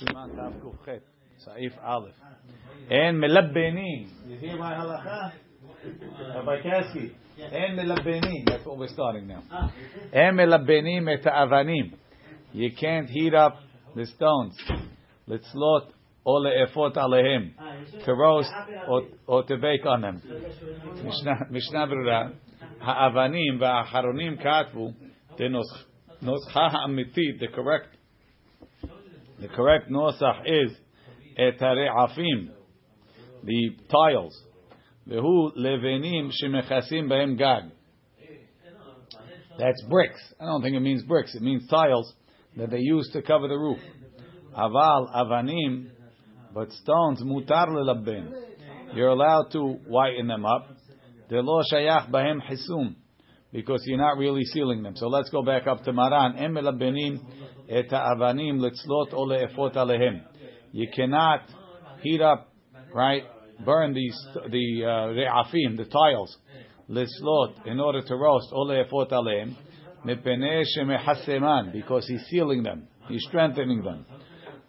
[0.00, 0.52] Siman Tav.
[2.90, 4.08] And melabbeni.
[4.26, 5.32] You hear my halacha?
[6.34, 7.12] Rabbi Kasky.
[7.38, 8.44] And melabbeni.
[8.46, 9.42] That's what we're starting now.
[10.12, 11.92] And melabbeni meta'avanim.
[12.52, 13.60] You can't heat up
[13.94, 14.56] the stones.
[15.28, 15.92] Litzlot
[16.24, 17.52] or le'efot alehem.
[18.04, 18.52] To roast
[18.88, 20.22] or, or to bake on them.
[21.50, 22.32] Mishnah Berurah.
[22.80, 24.94] Ha'avanim va'acharonim katvu.
[26.20, 27.38] Noscha ha'amitit.
[27.38, 27.97] The correct
[29.40, 30.72] the correct nosach is
[31.36, 32.50] et afim,
[33.44, 34.36] the tiles.
[35.08, 37.70] Vehu levenim shemechasim behem gag.
[39.58, 40.20] That's bricks.
[40.40, 41.34] I don't think it means bricks.
[41.34, 42.12] It means tiles
[42.56, 43.78] that they use to cover the roof.
[44.56, 45.90] Aval avanim,
[46.54, 48.32] but stones mutar lelaben.
[48.94, 50.68] You're allowed to whiten them up.
[51.28, 52.96] Delo shayach behem hisum,
[53.52, 54.96] because you're not really sealing them.
[54.96, 56.36] So let's go back up to Maran.
[56.36, 56.54] Em
[60.72, 61.40] You cannot
[62.02, 62.52] heat up,
[62.94, 63.24] right?
[63.64, 64.16] Burn these
[64.50, 66.36] the uh, re'afim, the tiles,
[66.88, 69.54] letzlot in order to roast o leefot alehem.
[70.06, 74.06] Mepene shemehaseman because he's sealing them, he's strengthening them.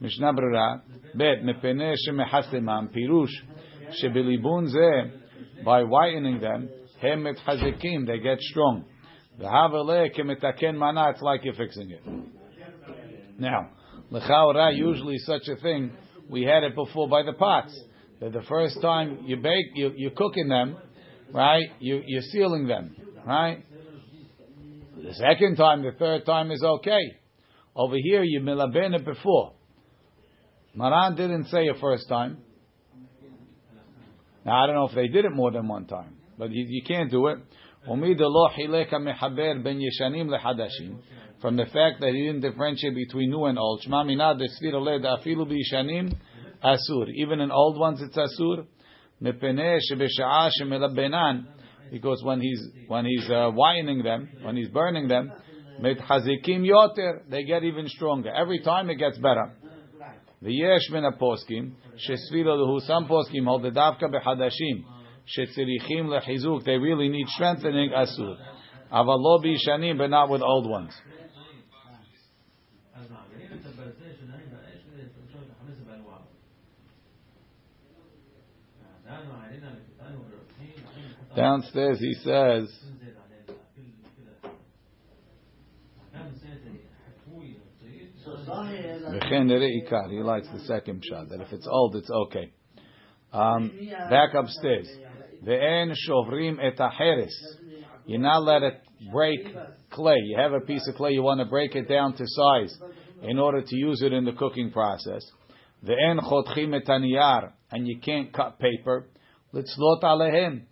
[0.00, 0.80] Mishnah Berurah,
[1.14, 3.28] bet mepene shemehaseman pirush
[4.02, 5.10] shebelibun zeh
[5.64, 6.68] by whitening them
[7.00, 8.84] hem hazekim they get strong.
[9.38, 12.02] The havale kemetaken mana it's like you're fixing it.
[13.38, 13.70] Now,
[14.12, 15.92] lechaora, usually such a thing,
[16.28, 17.78] we had it before by the pots.
[18.20, 20.76] That the first time you bake, you, you're cooking them,
[21.32, 21.66] right?
[21.78, 23.64] You, you're sealing them, right?
[24.96, 27.00] The second time, the third time is okay.
[27.76, 29.52] Over here, you milaben it before.
[30.74, 32.38] Maran didn't say a first time.
[34.44, 36.82] Now, I don't know if they did it more than one time, but you, you
[36.82, 37.38] can't do it
[41.40, 43.82] from the fact that he didn't differentiate between new and old.
[43.82, 46.12] Shema minad desfir led afilu bishanim
[46.64, 47.08] asur.
[47.14, 48.66] Even in old ones it's asur.
[49.22, 51.46] Mepene shebesha'a shemelabenan.
[51.90, 55.32] Because when he's when he's uh, whitening them, when he's burning them,
[55.80, 58.30] hazikim yoter, they get even stronger.
[58.30, 59.52] Every time it gets better.
[60.42, 62.80] V'yesh min aposkim shesfilo lehu.
[62.82, 64.84] Some poskim hold the davka behadashim
[65.36, 66.64] shetzirichim lechizuk.
[66.64, 68.36] They really need strengthening asur.
[68.92, 70.92] Avalo bishanim, but not with old ones.
[81.36, 82.68] Downstairs he says,
[90.10, 92.52] he likes the second shot, that if it's old, it's okay.
[93.32, 93.72] Um,
[94.10, 94.88] back upstairs.
[95.44, 96.78] Ve'en shovrim et
[98.06, 98.80] You're not let it
[99.12, 99.54] break
[99.90, 100.16] clay.
[100.24, 102.76] You have a piece of clay, you want to break it down to size
[103.22, 105.22] in order to use it in the cooking process.
[105.84, 106.88] Ve'en chotchim et
[107.70, 109.06] and you can't cut paper.
[109.50, 110.64] Let's lot alehem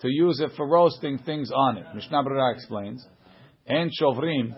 [0.00, 1.86] to use it for roasting things on it.
[1.94, 3.02] Mishnah Berurah explains,
[3.66, 4.54] and shovrim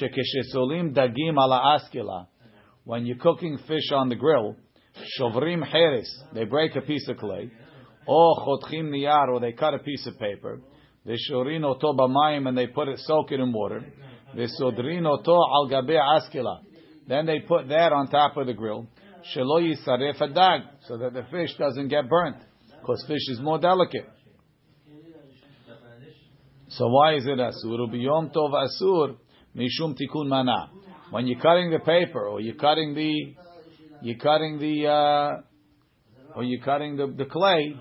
[0.00, 2.26] shekeshesolim dagim ala askela.
[2.82, 4.56] When you're cooking fish on the grill,
[5.20, 7.52] shovrim heres, they break a piece of clay,
[8.08, 10.60] or chotchim niyar, or they cut a piece of paper.
[11.06, 13.84] They shorin oto b'mayim, and they put it, soak it in water.
[14.34, 16.62] They sodrin oto al gabe askela.
[17.06, 18.88] Then they put that on top of the grill.
[19.32, 22.36] Shelo yisaref adag, so that the fish doesn't get burnt,
[22.82, 24.08] because fish is more delicate.
[26.68, 27.78] So why is it asur?
[27.78, 29.16] Ubiyom tov asur
[29.56, 30.70] mishum tikun mana.
[31.10, 33.34] When you're cutting the paper or you're cutting the
[34.02, 37.76] you're cutting the uh, or you're cutting the, the clay,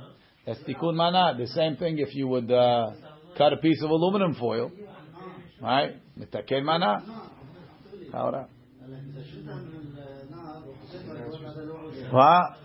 [0.46, 1.36] that's tikun mana.
[1.38, 2.92] The same thing if you would uh,
[3.38, 4.72] cut a piece of aluminum foil,
[5.62, 5.96] right?
[6.20, 7.02] Mitaken mana.
[8.14, 8.48] Ahora.
[12.12, 12.58] What?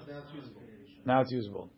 [1.06, 1.70] Now it's usable.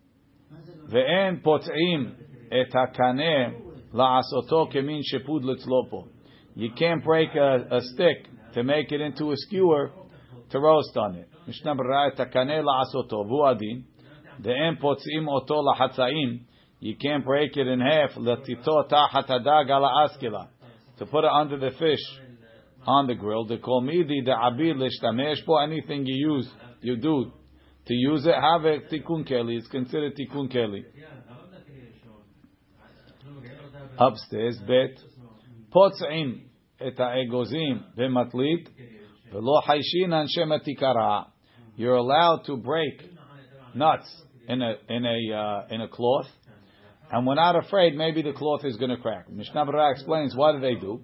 [1.42, 2.14] Pot'im
[2.50, 3.53] et hakaneh
[3.92, 6.09] la'asoto kemin shepud litzlopo.
[6.54, 9.91] You can't break a, stick to make it into a skewer
[10.50, 11.28] to roast on it.
[11.47, 13.84] Takane la'asoto vu'adin.
[14.42, 16.41] De'en potzim oto lahatzaim.
[16.80, 18.15] You can't break it in half.
[18.15, 18.36] To
[21.06, 22.21] put it under the fish
[22.86, 23.47] on the grill.
[23.47, 25.59] The kolmidi the abid l'shtamesh po.
[25.59, 27.33] Anything you use, you do
[27.89, 28.35] to use it.
[28.35, 29.59] Have a tikkun keli.
[29.59, 30.85] It's considered tikkun keli
[33.99, 34.99] upstairs, bet
[35.75, 36.43] potzim
[36.81, 38.69] et ha'egozim b'matlit
[39.33, 41.27] v'lo haishin anshe
[41.77, 43.03] You're allowed to break
[43.75, 44.09] nuts
[44.49, 46.27] in a in a uh, in a cloth,
[47.11, 49.31] and we're not afraid maybe the cloth is going to crack.
[49.31, 51.03] Mishnah Berurah explains what do they do.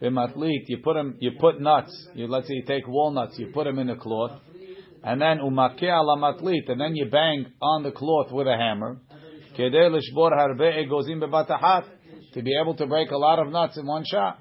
[0.00, 2.08] B'matlit, you put them, you put nuts.
[2.14, 4.40] You let's say you take walnuts, you put them in a cloth.
[5.02, 8.98] And then umake ala matlit, and then you bang on the cloth with a hammer.
[9.56, 11.84] Kedei lishbor harbe egozim bebatahat,
[12.34, 14.38] to be able to break a lot of nuts in one shot.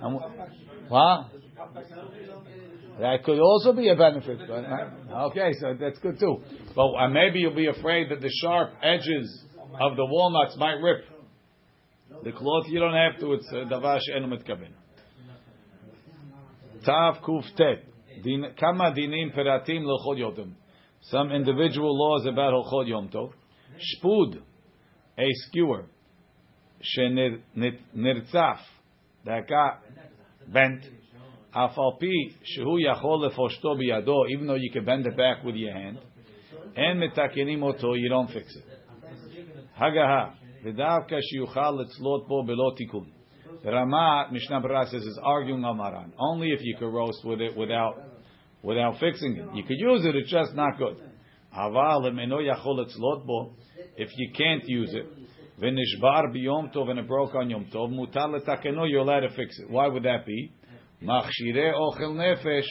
[0.00, 0.20] And?
[3.00, 4.38] That could also be a benefit.
[4.46, 4.64] But,
[5.30, 6.42] okay, so that's good too.
[6.76, 9.44] But uh, maybe you'll be afraid that the sharp edges
[9.80, 11.04] of the walnuts might rip.
[12.22, 13.32] The cloth you don't have to.
[13.32, 14.70] It's davash enu mitkabin.
[16.84, 17.84] Tav kuf tet.
[21.02, 23.10] Some individual laws about l'chod yom.
[23.10, 24.40] Shpud,
[25.18, 25.86] a skewer,
[29.24, 29.82] that got
[30.52, 30.84] bent.
[31.54, 35.98] Afalpi shehu yachol lefoshto biyado, even though you can bend it back with your hand.
[36.76, 38.64] And metakenim oto, you don't fix it.
[39.80, 40.34] Hagaha,
[40.64, 43.06] v'davka sheyuchal letzlot bo belo tikun.
[43.62, 44.60] The Rama Mishnah
[44.90, 46.12] says is arguing on Maran.
[46.18, 48.13] Only if you could roast with it without
[48.64, 49.46] without fixing it.
[49.54, 50.96] You could use it, it's just not good.
[53.96, 55.06] If you can't use it,
[55.60, 59.56] v'nishbar biyom tov and it broke on yom tov, mutar letakeno, you're allowed to fix
[59.60, 59.70] it.
[59.70, 60.52] Why would that be?
[61.02, 62.66] Machshire ochel nefesh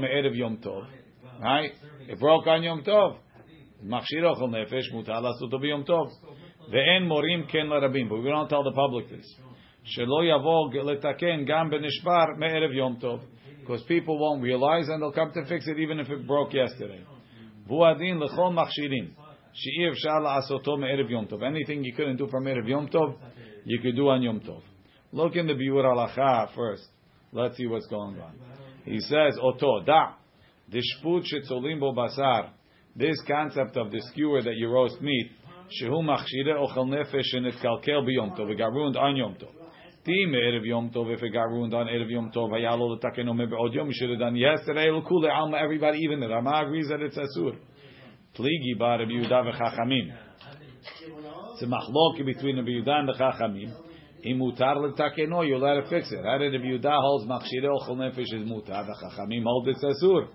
[0.00, 0.86] me'erev yom tov.
[1.40, 1.72] Right?
[2.08, 3.16] It broke on yom tov.
[3.82, 6.10] Machshire ochel nefesh mutar biyom tov.
[6.70, 8.08] Ve'en morim ken larabim.
[8.10, 9.26] But we don't tell the public this.
[13.64, 17.02] Because people won't realize and they'll come to fix it even if it broke yesterday.
[17.68, 19.10] Vuadin lechol machshirim.
[19.54, 21.42] She'ir shala asoto me'erev yom tov.
[21.42, 23.16] Anything you couldn't do from erev yom tov,
[23.64, 24.60] you could do on yom tov.
[25.12, 26.84] Look in the biur halacha first.
[27.32, 28.34] Let's see what's going on.
[28.84, 30.12] He says, Oto da
[30.70, 32.50] dishput shetzolim bo basar.
[32.94, 35.30] This concept of the skewer that you roast meat,
[35.80, 38.50] shehu machshire ochel nefesh and it kalkel biyom tov.
[38.50, 39.63] It got ruined on yom tov.
[40.04, 41.12] Ti me'erev yom tov.
[41.14, 43.88] If it got ruined on erev yom tov, hayalo letakeno mebe'od yom.
[43.88, 44.90] You should have done yesterday.
[44.90, 45.56] L'kule alma.
[45.56, 47.56] Everybody, even the Rama agrees that it's asur.
[48.36, 50.12] Pligi bar Rabbi Yehuda v'chachamim.
[51.52, 53.72] It's a machloki between Rabbi Yehuda and the chachamim.
[54.26, 56.24] Imutar letakeno, you're allowed to fix it.
[56.24, 58.86] How did Rabbi Yehuda holds machshire ochel nefesh is mutar?
[58.86, 60.28] The chachamim hold it's asur.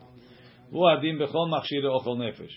[0.72, 2.56] Hu adin bechol machshire ochel nefesh.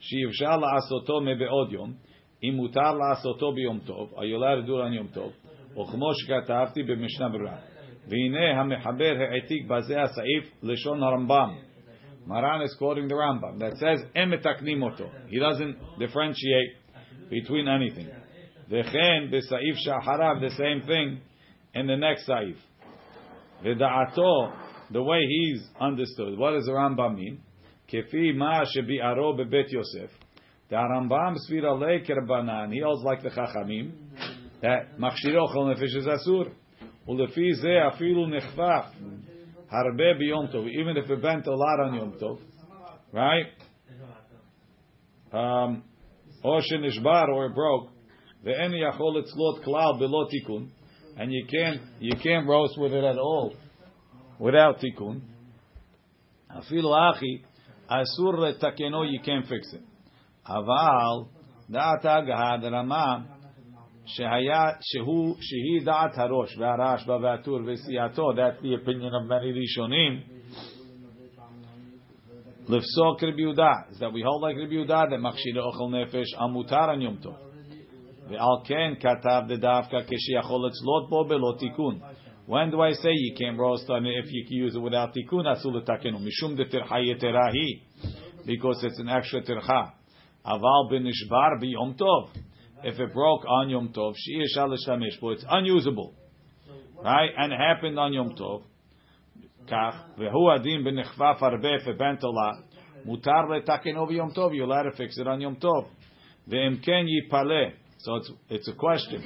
[0.00, 1.98] Shiyivshal la'asoto mebe'od yom.
[2.40, 4.08] Tov.
[4.16, 5.32] Are you allowed to do it on yom tov?
[5.77, 7.57] וכמו שכתבתי במשנה ברורה.
[8.07, 11.55] והנה המחבר העתיק בזה הסעיף לשון הרמב"ם.
[12.27, 15.09] Maran is quoting the Rambam that says em metaknim oto.
[15.27, 16.77] He doesn't differentiate
[17.29, 18.09] between anything.
[18.71, 21.19] V'chen b'saif shaharav the same thing
[21.73, 22.55] in the next saif.
[23.61, 24.53] V'da'ato
[24.91, 26.37] the way he's understood.
[26.37, 27.41] What does the Rambam mean?
[27.91, 30.09] Kefi ma shebi'aro bebet Yosef.
[30.69, 33.91] The Rambam svira leker He holds like the Chachamim
[34.62, 36.52] that machshir ochel nefesh is asur.
[37.08, 38.86] Ulefi ze afilu nechfaf
[39.72, 40.48] harbe biyom.
[40.70, 42.38] Even if it bent a lot on yom
[43.12, 43.46] right?
[45.32, 45.82] Um,
[46.42, 47.90] or shenishbar or broke.
[48.44, 50.68] Ve'en yachol etzlot klal below tikun,
[51.16, 53.54] and you can't you can't roast with it at all
[54.38, 55.20] without tikun.
[56.50, 57.44] Afilu achi
[57.90, 59.82] asur letakeno you can't fix it.
[60.48, 61.28] Aval
[61.70, 62.70] da'at agah the
[64.16, 64.88] that's
[68.62, 70.22] the opinion of many Rishonim.
[72.68, 77.18] Lifsok Rabbi is that we hold like Rabbi that Machshira Ochel Nefesh, Amutar on Yom
[77.18, 77.36] Tov.
[78.30, 81.58] V'al Ken Katav Dedavka, Keshiyachol Etzlot Bo Belo
[82.46, 85.14] When do I say you can't roast on it if you can use it without
[85.14, 85.46] Tikun?
[85.46, 87.82] Asul Takenu, Mishum De Tircha Yeterahi,
[88.44, 89.92] because it's an extra Tircha.
[90.46, 92.28] Aval B'Nishbar B'Yom Tov
[92.84, 96.14] if it broke on Yom Tov, it's unusable.
[97.02, 97.30] Right?
[97.36, 98.62] And it happened on Yom Tov.
[104.54, 105.40] You're allowed to fix it on
[107.98, 109.24] so it's, it's a question.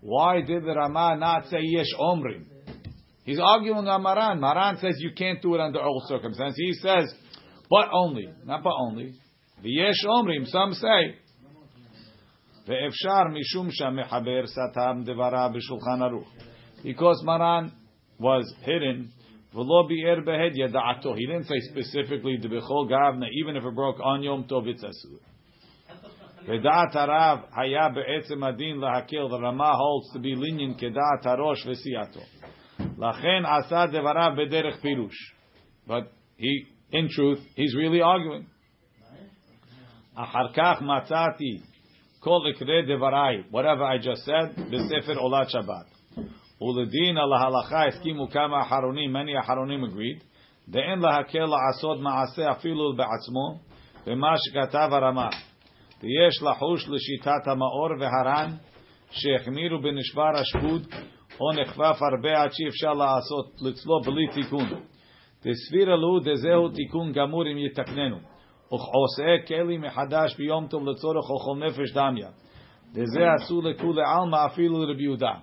[0.00, 2.44] Why did the Rama not say yesh omrim?
[3.24, 4.40] He's arguing on Maran.
[4.40, 6.56] Maran says you can't do it under all circumstances.
[6.58, 7.14] He says
[7.70, 9.14] but only, not but only.
[9.64, 11.16] V'yesh omrim, some say,
[12.68, 16.26] ve'efshar mishum mechaber satam devara b'shulchan aruch.
[16.82, 17.72] Because Maran
[18.18, 19.12] was hidden,
[19.54, 21.16] v'lo bi'er behed yada'ato.
[21.16, 24.84] He didn't say specifically the bechol gavna, even if it broke on Yom Tov, it's
[24.84, 25.18] asur.
[26.46, 29.28] Harav haya be'etzem adin lahakil.
[29.28, 32.22] The Rama holds to be lenient keda'at harosh v'siyato.
[32.96, 35.10] Lachen asa devarav bederech pirush.
[35.86, 38.47] But he in truth, he's really arguing.
[40.17, 41.61] Acharkach matzati
[42.23, 43.45] kol devarai.
[43.51, 45.85] Whatever I just said, b'sefer olat Shabbat.
[46.61, 49.11] Uledin lahalacha eskimu kama aharonim.
[49.11, 50.21] Many aharonim agreed.
[50.69, 53.59] De'en lahakel la'asod ma'aseh afilu be'atzmo.
[54.07, 55.29] ומה שכתב הרמ"א,
[56.01, 58.49] ויש לחוש לשיטת המאור והר"ן
[59.11, 60.81] שהחמירו בנשבר השפוט
[61.39, 64.69] או נחפף הרבה עד שאי אפשר לעשות אצלו בלי תיקון.
[65.45, 68.17] דסבירה לו דזהו תיקון גמור אם יתקננו.
[68.65, 72.29] וכעושה כלי מחדש ביום טוב לצורך אוכל נפש דמיה.
[72.93, 75.33] דזה עשו לכולי עלמא אפילו לרבי יהודה.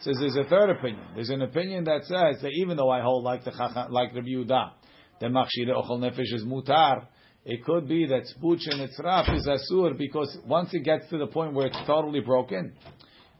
[0.00, 1.06] Says there's a third opinion.
[1.14, 3.52] There's an opinion that says that even though I hold like the
[3.88, 4.70] like Rabbi Yehuda,
[5.20, 7.06] the machshire ochel nefesh is mutar,
[7.44, 11.28] it could be that spuch and etzraf is asur because once it gets to the
[11.28, 12.72] point where it's totally broken,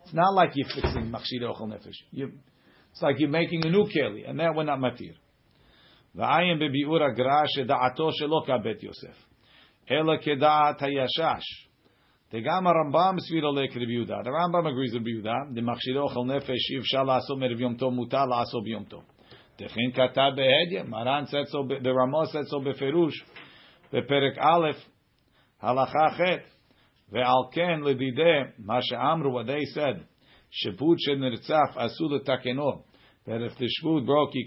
[0.04, 1.98] it's not like you're fixing machshir ochel nefesh.
[2.12, 2.30] You,
[2.92, 5.14] it's like you're making a new keli, and that we're not matir.
[6.16, 9.16] V'ayim bebiur agra sheda'ato shelo kabet Yosef.
[9.88, 11.72] Ela keda'at hayashash.
[12.40, 14.14] גם הרמב"ם סבירו לקרב יהודה.
[14.14, 15.34] The Rambam agrees with יהודה.
[15.54, 19.02] דמכשירי אוכל נפש אי אפשר לעשות מערב יום טוב, מותר לעשות ביום טוב.
[19.58, 23.24] דכן כתב בהדיה, מרן said so, the Rama said so בפירוש.
[23.92, 24.70] בפרק א',
[25.60, 26.20] הלכה ח',
[27.12, 30.02] ועל כן לדידי מה שאמרו, what they said,
[30.50, 32.72] שפוט שנרצח אסור לתקנו,
[33.26, 34.46] that if the shvut broke you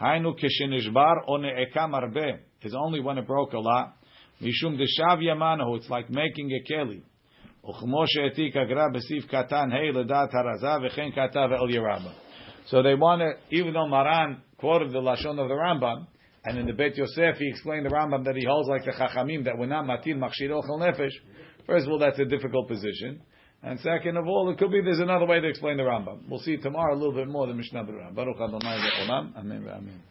[0.00, 3.94] Hainu kishenishbar one'eka marbe is only when it broke a lot.
[4.42, 7.02] Mishum deshav yamanahu, it's like making a keli.
[12.68, 16.06] So they want to, even though Maran quoted the Lashon of the Rambam,
[16.44, 19.44] and in the Beit Yosef he explained the Rambam that he holds like the Chachamim,
[19.46, 21.10] that we're not matin machshir ochel nefesh,
[21.66, 23.20] first of all that's a difficult position
[23.62, 26.28] and second of all, it could be there's another way to explain the Rambam.
[26.28, 28.14] We'll see tomorrow a little bit more than Mishnah Berurah.
[28.14, 29.32] Baruch Adonai Amen.
[29.36, 30.02] Amen.